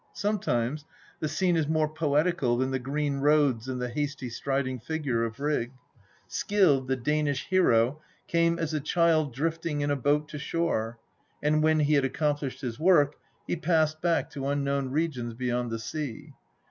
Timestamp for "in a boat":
9.81-10.27